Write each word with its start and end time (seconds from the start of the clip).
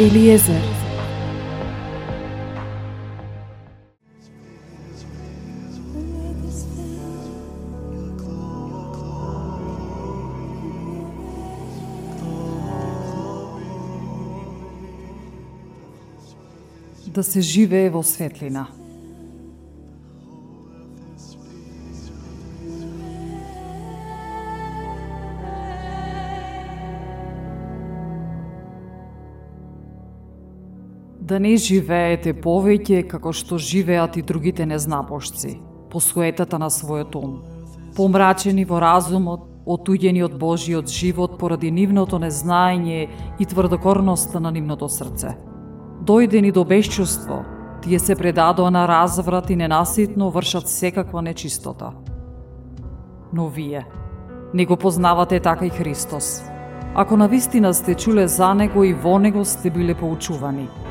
Елиезер 0.00 0.60
Да 17.06 17.22
се 17.22 17.40
живее 17.40 17.90
во 17.90 18.02
светлина. 18.02 18.66
Да 31.24 31.38
не 31.40 31.54
живеете 31.56 32.34
повеќе 32.36 33.06
како 33.08 33.32
што 33.32 33.56
живеат 33.56 34.18
и 34.20 34.22
другите 34.22 34.66
незнапошци, 34.68 35.54
по 35.90 36.00
суетата 36.00 36.58
на 36.60 36.68
својот 36.68 37.16
ум, 37.16 37.38
помрачени 37.96 38.66
во 38.68 38.80
разумот, 38.84 39.46
отуѓени 39.64 40.20
од 40.26 40.34
Божиот 40.36 40.92
живот 40.92 41.38
поради 41.40 41.70
нивното 41.72 42.20
незнаење 42.20 43.08
и 43.40 43.46
тврдокорноста 43.48 44.40
на 44.40 44.52
нивното 44.52 44.90
срце. 44.92 45.32
Дојдени 46.04 46.52
до 46.52 46.64
безчувство, 46.68 47.40
тие 47.80 47.98
се 47.98 48.16
предадоа 48.20 48.70
на 48.70 48.84
разврат 48.88 49.48
и 49.50 49.56
ненаситно 49.56 50.30
вршат 50.30 50.68
секаква 50.68 51.22
нечистота. 51.22 51.94
Но 53.32 53.48
вие 53.48 53.86
не 54.54 54.66
го 54.66 54.76
познавате 54.76 55.40
така 55.40 55.66
и 55.66 55.70
Христос. 55.70 56.44
Ако 56.94 57.16
на 57.16 57.28
вистина 57.28 57.74
сте 57.74 57.94
чуле 57.94 58.28
за 58.28 58.54
Него 58.54 58.84
и 58.84 58.92
во 58.92 59.18
Него 59.18 59.44
сте 59.44 59.70
биле 59.70 59.94
поучувани– 59.94 60.68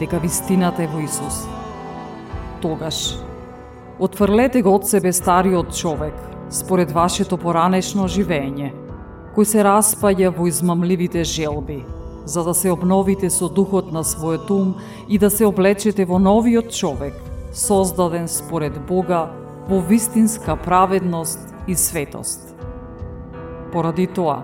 дека 0.00 0.18
вистината 0.18 0.82
е 0.82 0.88
во 0.88 1.00
Исус. 1.04 1.44
Тогаш, 2.60 3.20
отфрлете 4.00 4.62
го 4.64 4.74
од 4.74 4.88
себе 4.88 5.12
стариот 5.12 5.74
човек, 5.76 6.16
според 6.50 6.90
вашето 6.92 7.36
поранешно 7.36 8.08
живење, 8.08 8.72
кој 9.36 9.44
се 9.44 9.64
распаѓа 9.64 10.32
во 10.34 10.48
измамливите 10.48 11.24
желби, 11.24 11.84
за 12.24 12.44
да 12.44 12.54
се 12.54 12.72
обновите 12.72 13.30
со 13.30 13.48
духот 13.48 13.92
на 13.92 14.00
својот 14.04 14.50
ум 14.50 14.74
и 15.08 15.18
да 15.18 15.30
се 15.30 15.44
облечете 15.44 16.04
во 16.04 16.18
новиот 16.18 16.72
човек, 16.72 17.14
создаден 17.52 18.28
според 18.28 18.80
Бога 18.88 19.28
во 19.68 19.80
вистинска 19.80 20.56
праведност 20.56 21.54
и 21.68 21.74
светост. 21.74 22.56
Поради 23.72 24.06
тоа, 24.06 24.42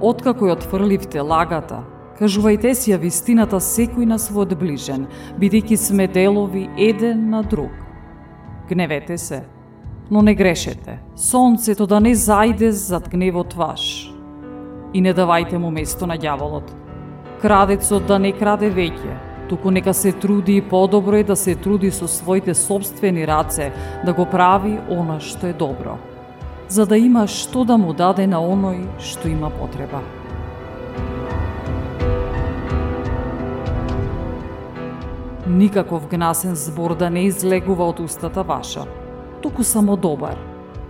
откако 0.00 0.46
ја 0.46 0.56
отфрливте 0.56 1.20
лагата, 1.20 1.82
Кажувајте 2.22 2.70
си 2.78 2.92
ја 2.92 3.00
вистината 3.02 3.58
секој 3.58 4.06
на 4.06 4.14
својот 4.14 4.52
ближен, 4.54 5.08
бидејќи 5.42 5.74
сме 5.74 6.04
делови 6.06 6.68
еден 6.78 7.24
на 7.32 7.40
друг. 7.42 7.72
Гневете 8.68 9.16
се, 9.18 9.40
но 10.10 10.22
не 10.22 10.34
грешете. 10.38 11.00
Сонцето 11.16 11.86
да 11.86 11.98
не 11.98 12.14
зајде 12.14 12.70
зад 12.70 13.10
гневот 13.10 13.58
ваш. 13.58 14.14
И 14.94 15.00
не 15.00 15.10
давајте 15.10 15.58
му 15.58 15.74
место 15.74 16.06
на 16.06 16.14
ѓаволот. 16.14 16.70
Крадецот 17.42 18.06
да 18.06 18.22
не 18.22 18.30
краде 18.30 18.70
веќе, 18.70 19.18
туку 19.50 19.74
нека 19.74 19.90
се 19.90 20.12
труди 20.12 20.56
и 20.56 20.62
подобро 20.62 21.18
е 21.18 21.26
да 21.26 21.36
се 21.36 21.58
труди 21.58 21.90
со 21.90 22.06
своите 22.06 22.54
собствени 22.54 23.26
раце 23.26 23.72
да 24.06 24.12
го 24.12 24.30
прави 24.30 24.78
она 24.88 25.18
што 25.18 25.50
е 25.50 25.58
добро, 25.58 25.98
за 26.68 26.86
да 26.86 26.96
има 26.96 27.26
што 27.26 27.64
да 27.64 27.76
му 27.76 27.92
даде 27.92 28.30
на 28.30 28.38
оној 28.38 28.86
што 29.02 29.26
има 29.26 29.50
потреба. 29.50 30.21
Никаков 35.46 36.08
гнасен 36.08 36.54
збор 36.54 36.94
да 36.94 37.10
не 37.10 37.24
излегува 37.26 37.88
од 37.90 38.00
устата 38.00 38.44
ваша, 38.46 38.84
туку 39.42 39.64
само 39.66 39.96
добар, 39.98 40.36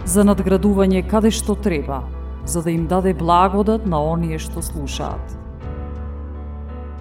за 0.04 0.26
надградување 0.28 1.06
каде 1.08 1.30
што 1.32 1.54
треба, 1.56 2.02
за 2.44 2.60
да 2.60 2.70
им 2.70 2.84
даде 2.86 3.14
благодат 3.16 3.86
на 3.88 4.02
оние 4.04 4.36
што 4.38 4.60
слушаат. 4.60 5.38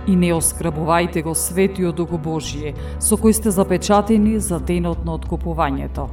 И 0.08 0.16
не 0.16 0.31
оскрабувајте 0.31 1.24
го 1.24 1.36
светиот 1.36 1.96
Дух 1.96 2.16
Божие, 2.24 2.72
со 3.00 3.20
кој 3.20 3.36
сте 3.36 3.52
запечатени 3.52 4.40
за 4.40 4.59
денот 4.59 5.03
на 5.03 5.20
откупувањето. 5.20 6.08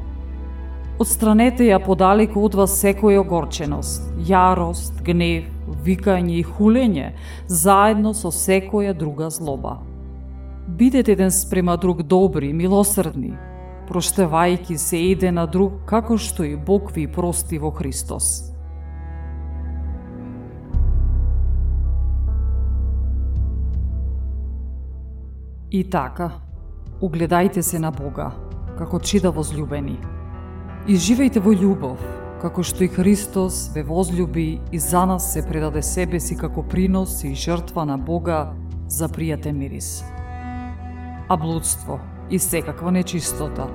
Отстранете 0.98 1.68
ја 1.70 1.78
подалеку 1.78 2.42
од 2.42 2.54
вас 2.58 2.74
секоја 2.82 3.22
огорченост, 3.22 4.10
јарост, 4.18 4.98
гнев, 5.06 5.46
викање 5.86 6.40
и 6.40 6.42
хулење, 6.42 7.12
заедно 7.46 8.10
со 8.10 8.34
секоја 8.34 8.90
друга 8.90 9.30
злоба 9.30 9.78
Бидете 10.68 11.12
еден 11.12 11.30
спрема 11.30 11.76
друг 11.76 12.02
добри, 12.02 12.52
милосрдни, 12.52 13.32
проштевајки 13.88 14.76
се 14.76 14.98
еден 15.00 15.38
на 15.40 15.46
друг 15.48 15.78
како 15.88 16.18
што 16.20 16.44
и 16.44 16.58
Бог 16.60 16.90
ви 16.92 17.06
прости 17.08 17.56
во 17.58 17.70
Христос. 17.72 18.52
И 25.72 25.80
така, 25.88 26.28
угледајте 27.00 27.64
се 27.64 27.80
на 27.80 27.88
Бога, 27.90 28.34
како 28.76 29.00
чида 29.00 29.32
возлюбени. 29.32 29.96
И 30.84 31.00
живејте 31.00 31.40
во 31.40 31.56
љубов, 31.56 32.04
како 32.44 32.60
што 32.60 32.84
и 32.84 32.92
Христос 32.92 33.70
ве 33.72 33.88
возлюби 33.88 34.60
и 34.72 34.78
за 34.78 35.06
нас 35.06 35.32
се 35.32 35.46
предаде 35.48 35.82
себе 35.82 36.20
си 36.20 36.36
како 36.36 36.62
принос 36.62 37.24
и 37.24 37.32
жртва 37.32 37.88
на 37.88 37.96
Бога 37.96 38.52
за 38.88 39.08
пријатен 39.08 39.56
мирис 39.56 40.04
а 41.28 41.36
блудство 41.36 42.00
и 42.30 42.38
секаква 42.38 42.92
нечистота, 42.92 43.68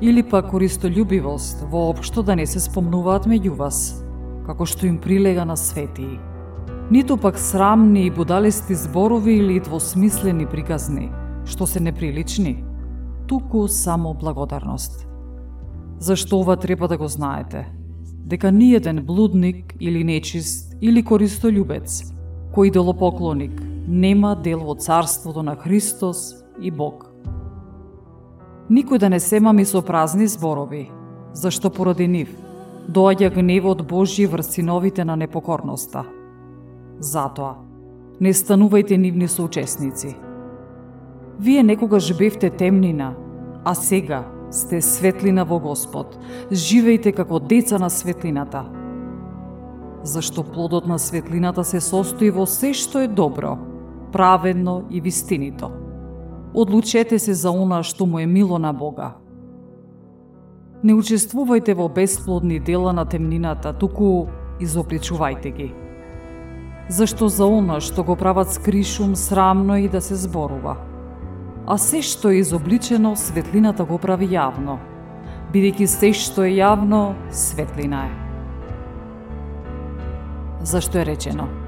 или 0.00 0.22
пак 0.22 0.50
користолюбивост 0.50 1.60
воопшто 1.70 2.22
да 2.22 2.36
не 2.36 2.46
се 2.46 2.60
спомнуваат 2.60 3.26
меѓу 3.26 3.56
вас, 3.56 4.04
како 4.46 4.66
што 4.66 4.86
им 4.86 4.98
прилега 4.98 5.44
на 5.44 5.56
светии. 5.56 6.18
Ниту 6.90 7.16
пак 7.16 7.38
срамни 7.38 8.06
и 8.06 8.10
будалести 8.10 8.74
зборови 8.74 9.38
или 9.40 9.60
двосмислени 9.60 10.46
приказни, 10.46 11.10
што 11.44 11.66
се 11.66 11.80
неприлични, 11.80 12.64
туку 13.26 13.68
само 13.68 14.14
благодарност. 14.14 15.08
Зашто 15.98 16.40
ова 16.40 16.56
треба 16.56 16.88
да 16.88 16.98
го 16.98 17.08
знаете? 17.08 17.66
Дека 18.24 18.52
ниеден 18.52 19.04
блудник 19.04 19.74
или 19.80 20.04
нечист 20.04 20.76
или 20.80 21.02
користолюбец, 21.04 22.12
кој 22.52 22.72
делопоклоник, 22.72 23.56
нема 23.88 24.36
дел 24.36 24.60
во 24.64 24.74
царството 24.74 25.42
на 25.42 25.56
Христос 25.56 26.43
и 26.60 26.70
Бог. 26.70 27.10
Никој 28.70 28.98
да 28.98 29.08
не 29.08 29.20
се 29.20 29.40
мами 29.40 29.64
со 29.64 29.82
празни 29.82 30.26
зборови, 30.26 30.90
зашто 31.32 31.70
поради 31.70 32.08
нив 32.08 32.32
доаѓа 32.88 33.30
гневот 33.34 33.82
Божји 33.88 34.26
врз 34.28 34.54
синовите 34.54 35.04
на 35.04 35.16
непокорноста. 35.16 36.04
Затоа, 37.00 37.56
не 38.20 38.32
станувајте 38.32 38.96
нивни 38.96 39.28
соучесници. 39.28 40.14
Вие 41.40 41.62
некогаш 41.62 42.12
бевте 42.16 42.50
темнина, 42.50 43.14
а 43.64 43.74
сега 43.74 44.24
сте 44.50 44.80
светлина 44.80 45.44
во 45.44 45.58
Господ. 45.58 46.18
Живејте 46.50 47.12
како 47.12 47.40
деца 47.40 47.78
на 47.78 47.90
светлината. 47.90 48.64
Зашто 50.04 50.44
плодот 50.44 50.86
на 50.86 50.98
светлината 50.98 51.64
се 51.64 51.80
состои 51.80 52.30
во 52.30 52.46
се 52.46 52.74
што 52.74 53.00
е 53.00 53.08
добро, 53.08 53.56
праведно 54.12 54.84
и 54.90 55.00
вистинито 55.00 55.83
одлучете 56.54 57.18
се 57.18 57.34
за 57.34 57.50
она 57.50 57.82
што 57.82 58.06
му 58.06 58.18
е 58.18 58.26
мило 58.26 58.58
на 58.58 58.72
Бога. 58.72 59.14
Не 60.84 60.94
учествувајте 60.94 61.74
во 61.74 61.88
бесплодни 61.88 62.60
дела 62.60 62.92
на 62.92 63.04
темнината, 63.04 63.72
туку 63.72 64.28
изоплечувајте 64.60 65.50
ги. 65.56 65.72
Зашто 66.88 67.28
за 67.28 67.46
она 67.46 67.80
што 67.80 68.04
го 68.04 68.16
прават 68.16 68.52
скришум 68.52 69.16
срамно 69.16 69.76
и 69.80 69.88
да 69.88 70.00
се 70.00 70.14
зборува. 70.14 70.76
А 71.66 71.78
се 71.78 72.02
што 72.02 72.28
е 72.28 72.44
изобличено, 72.44 73.16
светлината 73.16 73.84
го 73.84 73.98
прави 73.98 74.28
јавно, 74.28 74.78
бидејќи 75.52 75.86
се 75.86 76.12
што 76.12 76.44
е 76.44 76.60
јавно, 76.60 77.14
светлина 77.32 78.06
е. 78.06 78.14
Зашто 80.62 80.98
е 80.98 81.04
речено– 81.04 81.48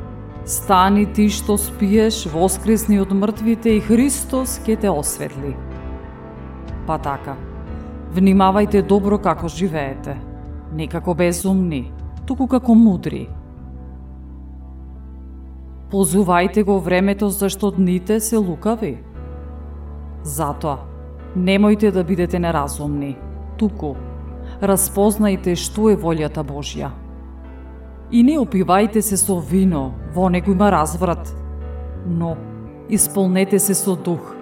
Стани 0.46 1.08
ти 1.10 1.26
што 1.26 1.56
спиеш, 1.58 2.20
воскресни 2.30 3.00
од 3.02 3.10
мртвите 3.10 3.72
и 3.74 3.80
Христос 3.82 4.60
ќе 4.62 4.76
те 4.78 4.90
осветли. 4.90 5.56
Па 6.86 7.00
така, 7.02 7.34
внимавајте 8.14 8.84
добро 8.86 9.18
како 9.18 9.50
живеете, 9.50 10.14
не 10.70 10.86
како 10.86 11.16
безумни, 11.18 11.90
туку 12.30 12.46
како 12.46 12.76
мудри. 12.78 13.24
Позувајте 15.90 16.62
го 16.62 16.78
времето 16.78 17.26
зашто 17.30 17.72
дните 17.74 18.20
се 18.20 18.38
лукави. 18.38 19.00
Затоа, 20.22 20.78
немојте 21.34 21.90
да 21.90 22.06
бидете 22.06 22.38
неразумни, 22.38 23.16
туку 23.58 23.96
распознајте 24.62 25.56
што 25.58 25.90
е 25.90 25.98
волјата 25.98 26.46
Божја. 26.46 26.92
И 28.10 28.22
не 28.22 28.38
опивајте 28.38 29.00
се 29.02 29.16
со 29.16 29.40
вино, 29.40 29.94
во 30.14 30.28
него 30.28 30.52
има 30.52 30.70
разврат. 30.70 31.34
Но, 32.06 32.36
Исполнете 32.88 33.58
се 33.58 33.74
со 33.74 33.96
дух. 33.98 34.36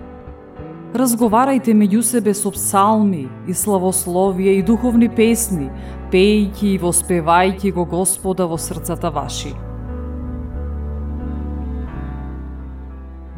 Разговарајте 0.93 1.73
меѓу 1.73 2.03
себе 2.05 2.35
со 2.37 2.51
псалми 2.53 3.25
и 3.49 3.55
славословие 3.57 4.59
и 4.59 4.63
духовни 4.63 5.09
песни, 5.09 5.71
пејќи 6.13 6.75
и 6.75 6.79
воспевајќи 6.79 7.73
го 7.73 7.87
Господа 7.89 8.45
во 8.45 8.59
срцата 8.61 9.09
ваши. 9.09 9.55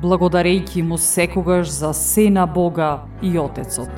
Благодарејќи 0.03 0.83
му 0.83 0.99
секогаш 0.99 1.71
за 1.71 1.93
се 1.95 2.27
на 2.31 2.47
Бога 2.47 3.07
и 3.23 3.39
Отецот. 3.39 3.95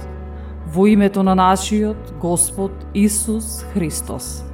Во 0.69 0.87
името 0.87 1.23
на 1.23 1.35
нашиот 1.35 2.21
Господ 2.21 2.87
Исус 2.95 3.65
Христос. 3.73 4.48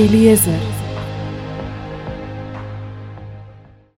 Eliezer 0.00 0.79